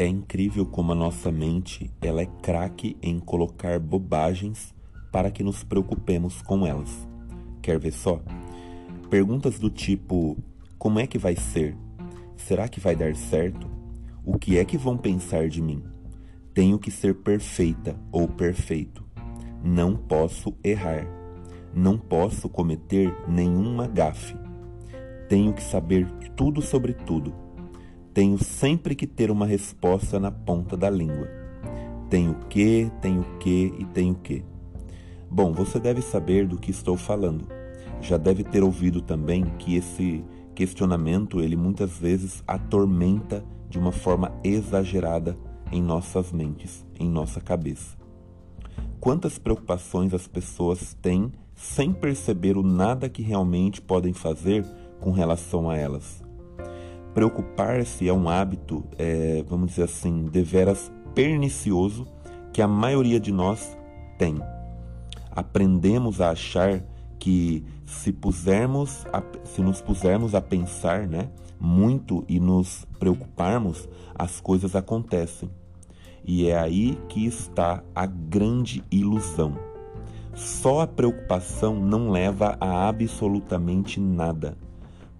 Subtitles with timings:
[0.00, 4.74] É incrível como a nossa mente ela é craque em colocar bobagens
[5.12, 7.06] para que nos preocupemos com elas.
[7.60, 8.18] Quer ver só?
[9.10, 10.38] Perguntas do tipo:
[10.78, 11.76] como é que vai ser?
[12.34, 13.70] Será que vai dar certo?
[14.24, 15.84] O que é que vão pensar de mim?
[16.54, 19.04] Tenho que ser perfeita ou perfeito.
[19.62, 21.06] Não posso errar.
[21.74, 24.34] Não posso cometer nenhuma gafe.
[25.28, 27.49] Tenho que saber tudo sobre tudo.
[28.20, 31.26] Tenho sempre que ter uma resposta na ponta da língua.
[32.10, 34.44] Tenho que, tenho que e tenho que.
[35.30, 37.46] Bom, você deve saber do que estou falando.
[37.98, 40.22] Já deve ter ouvido também que esse
[40.54, 45.34] questionamento ele muitas vezes atormenta de uma forma exagerada
[45.72, 47.96] em nossas mentes, em nossa cabeça.
[49.00, 54.62] Quantas preocupações as pessoas têm sem perceber o nada que realmente podem fazer
[55.00, 56.22] com relação a elas.
[57.14, 62.06] Preocupar-se é um hábito, é, vamos dizer assim, deveras pernicioso
[62.52, 63.76] que a maioria de nós
[64.18, 64.36] tem.
[65.30, 66.82] Aprendemos a achar
[67.18, 74.40] que se pusermos, a, se nos pusermos a pensar, né, muito e nos preocuparmos, as
[74.40, 75.50] coisas acontecem.
[76.24, 79.58] E é aí que está a grande ilusão.
[80.34, 84.56] Só a preocupação não leva a absolutamente nada.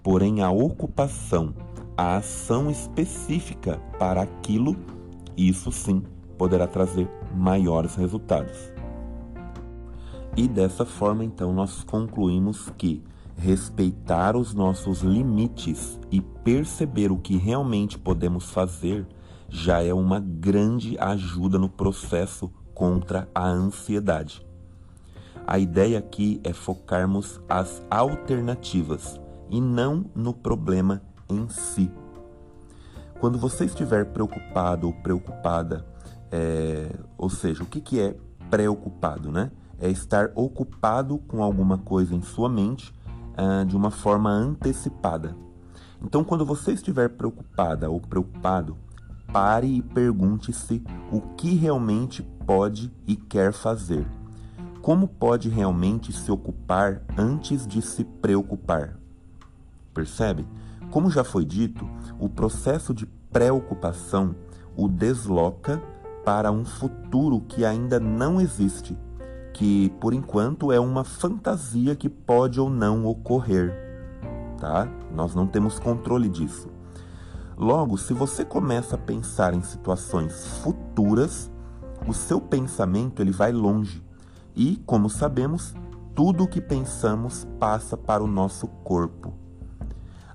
[0.02, 1.52] Porém, a ocupação,
[2.00, 4.74] a ação específica para aquilo,
[5.36, 6.02] isso sim
[6.38, 7.06] poderá trazer
[7.36, 8.72] maiores resultados.
[10.34, 13.04] E dessa forma, então, nós concluímos que
[13.36, 19.06] respeitar os nossos limites e perceber o que realmente podemos fazer
[19.50, 24.42] já é uma grande ajuda no processo contra a ansiedade.
[25.46, 31.90] A ideia aqui é focarmos as alternativas e não no problema em si.
[33.18, 35.86] Quando você estiver preocupado ou preocupada,
[36.30, 38.16] é, ou seja, o que, que é
[38.48, 39.50] preocupado, né?
[39.78, 42.92] É estar ocupado com alguma coisa em sua mente
[43.36, 45.34] ah, de uma forma antecipada.
[46.02, 48.76] Então, quando você estiver preocupada ou preocupado,
[49.32, 54.06] pare e pergunte-se o que realmente pode e quer fazer.
[54.82, 58.98] Como pode realmente se ocupar antes de se preocupar?
[59.92, 60.46] Percebe?
[60.90, 64.34] Como já foi dito, o processo de preocupação
[64.76, 65.80] o desloca
[66.24, 68.98] para um futuro que ainda não existe,
[69.52, 73.72] que por enquanto é uma fantasia que pode ou não ocorrer.
[74.58, 74.88] Tá?
[75.14, 76.68] Nós não temos controle disso.
[77.56, 81.50] Logo, se você começa a pensar em situações futuras,
[82.06, 84.02] o seu pensamento ele vai longe.
[84.56, 85.74] E, como sabemos,
[86.14, 89.39] tudo o que pensamos passa para o nosso corpo.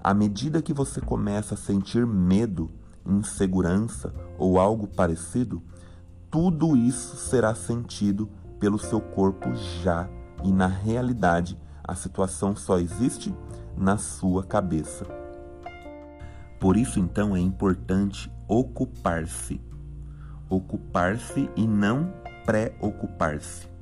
[0.05, 2.69] À medida que você começa a sentir medo,
[3.03, 5.63] insegurança ou algo parecido,
[6.29, 8.29] tudo isso será sentido
[8.59, 9.51] pelo seu corpo
[9.81, 10.07] já,
[10.43, 13.35] e na realidade a situação só existe
[13.75, 15.07] na sua cabeça.
[16.59, 19.59] Por isso, então, é importante ocupar-se.
[20.47, 22.13] Ocupar-se e não
[22.45, 23.74] preocupar-se.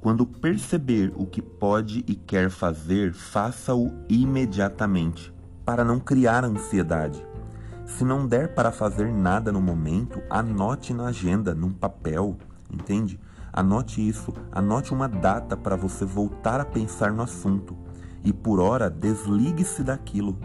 [0.00, 5.30] Quando perceber o que pode e quer fazer, faça-o imediatamente,
[5.62, 7.22] para não criar ansiedade.
[7.84, 12.38] Se não der para fazer nada no momento, anote na agenda, num papel,
[12.72, 13.20] entende?
[13.52, 17.76] Anote isso, anote uma data para você voltar a pensar no assunto.
[18.24, 20.38] E por hora, desligue-se daquilo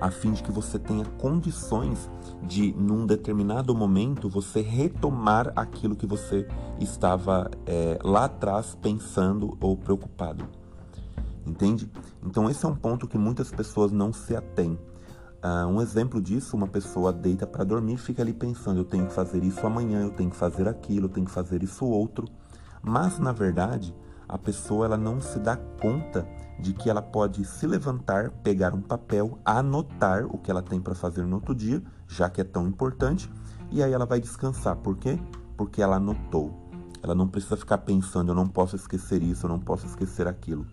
[0.00, 2.10] a fim de que você tenha condições
[2.42, 6.46] de, num determinado momento, você retomar aquilo que você
[6.78, 10.48] estava é, lá atrás pensando ou preocupado.
[11.46, 11.90] Entende?
[12.24, 14.78] Então, esse é um ponto que muitas pessoas não se atêm.
[15.42, 19.12] Uh, um exemplo disso, uma pessoa deita para dormir fica ali pensando: eu tenho que
[19.12, 22.28] fazer isso amanhã, eu tenho que fazer aquilo, eu tenho que fazer isso outro.
[22.82, 23.94] Mas, na verdade,
[24.30, 26.24] a pessoa ela não se dá conta
[26.60, 30.94] de que ela pode se levantar, pegar um papel, anotar o que ela tem para
[30.94, 33.28] fazer no outro dia, já que é tão importante,
[33.72, 34.76] e aí ela vai descansar.
[34.76, 35.18] Por quê?
[35.56, 36.54] Porque ela anotou.
[37.02, 40.64] Ela não precisa ficar pensando, eu não posso esquecer isso, eu não posso esquecer aquilo.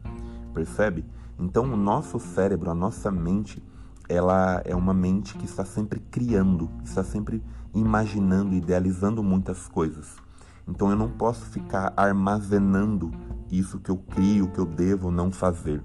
[0.54, 1.04] Percebe?
[1.40, 3.64] Então, o nosso cérebro, a nossa mente,
[4.08, 7.44] ela é uma mente que está sempre criando, está sempre
[7.74, 10.27] imaginando, idealizando muitas coisas.
[10.68, 13.12] Então eu não posso ficar armazenando
[13.50, 15.84] isso que eu crio, que eu devo não fazer.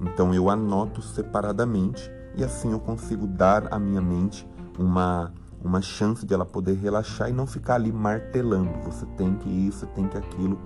[0.00, 4.48] Então eu anoto separadamente e assim eu consigo dar à minha mente
[4.78, 5.32] uma
[5.64, 8.80] uma chance de ela poder relaxar e não ficar ali martelando.
[8.82, 10.58] Você tem que isso, tem que aquilo.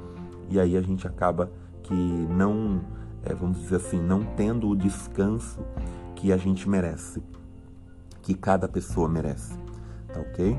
[0.48, 1.52] E aí a gente acaba
[1.82, 2.80] que não,
[3.22, 5.60] é, vamos dizer assim, não tendo o descanso
[6.14, 7.22] que a gente merece,
[8.22, 9.58] que cada pessoa merece
[10.16, 10.58] tá ok?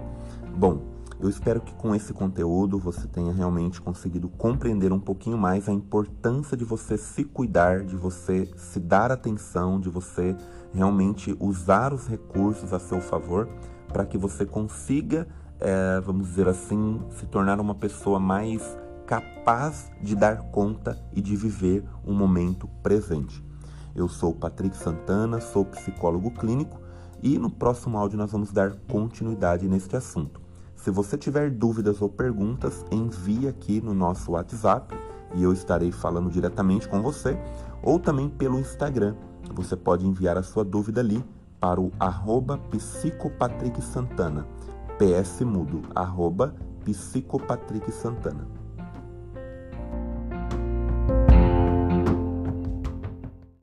[0.56, 0.82] Bom,
[1.20, 5.74] eu espero que com esse conteúdo você tenha realmente conseguido compreender um pouquinho mais a
[5.74, 10.36] importância de você se cuidar, de você se dar atenção, de você
[10.72, 13.50] realmente usar os recursos a seu favor
[13.88, 15.28] para que você consiga,
[15.60, 18.78] é, vamos dizer assim, se tornar uma pessoa mais
[19.08, 23.44] capaz de dar conta e de viver o um momento presente.
[23.96, 26.80] Eu sou Patrick Santana, sou psicólogo clínico
[27.24, 30.47] e no próximo áudio nós vamos dar continuidade neste assunto.
[30.78, 34.96] Se você tiver dúvidas ou perguntas, envie aqui no nosso WhatsApp
[35.34, 37.38] e eu estarei falando diretamente com você,
[37.84, 39.16] ou também pelo Instagram.
[39.54, 41.24] Você pode enviar a sua dúvida ali
[41.60, 44.48] para o arroba psicopatricksantana,
[44.98, 48.48] ps mudo, arroba psicopatricksantana.